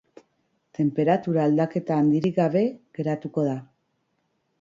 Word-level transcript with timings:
Tenperatura 0.77 1.43
aldaketa 1.49 1.97
handirik 2.03 2.33
gabe 2.39 2.63
geratuko 3.01 3.45
da. 3.51 3.55